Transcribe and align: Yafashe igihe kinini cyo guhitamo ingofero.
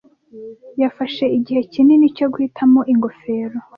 Yafashe 0.81 1.25
igihe 1.37 1.61
kinini 1.71 2.05
cyo 2.17 2.27
guhitamo 2.33 2.79
ingofero. 2.91 3.57